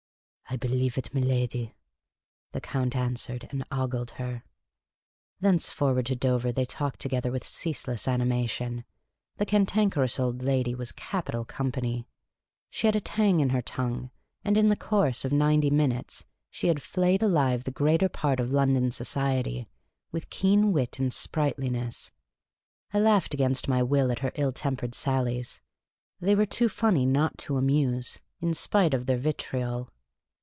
[0.51, 1.71] "I beUeveit, miladi,"
[2.51, 4.43] the Count answered, and ogled her.
[5.39, 8.83] Thenceforward to Dover, they talked together with cease less animation.
[9.37, 12.05] The Cantankerous Old Lady was capital company.
[12.69, 14.11] She had a tang in her tongue,
[14.43, 18.51] and in the course of ninety minutes she had flayed alive the greater part of
[18.51, 19.69] London society,
[20.11, 22.11] with keen wit and sprightliness.
[22.93, 25.61] I laughed against my will at her ill tempered sallies;
[26.19, 29.87] they were too funny not to amuse, in spite of their vitriol.